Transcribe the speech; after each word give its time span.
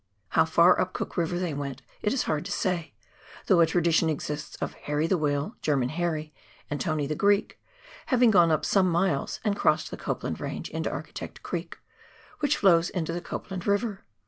How 0.29 0.45
far 0.45 0.81
up 0.81 0.93
Cook 0.93 1.15
River 1.15 1.37
they 1.37 1.53
went 1.53 1.83
it 2.01 2.11
is 2.11 2.23
hard 2.23 2.43
to 2.45 2.51
say, 2.51 2.95
though 3.45 3.59
a 3.59 3.67
tradition 3.67 4.09
exists 4.09 4.55
of" 4.55 4.73
Harry 4.89 5.05
the 5.05 5.15
Whale,"" 5.15 5.57
German 5.61 5.89
Harry," 5.89 6.33
and" 6.71 6.81
Tony 6.81 7.05
the 7.05 7.13
Greek" 7.13 7.61
having 8.07 8.31
gone 8.31 8.49
up 8.49 8.65
some 8.65 8.89
miles 8.89 9.39
and 9.45 9.55
crossed 9.55 9.91
the 9.91 9.97
Copland 9.97 10.39
Range 10.39 10.67
into 10.71 10.89
Architect 10.89 11.43
Creek, 11.43 11.77
which 12.39 12.57
flows 12.57 12.89
into 12.89 13.13
the 13.13 13.21
Copland 13.21 13.67
River. 13.67 14.03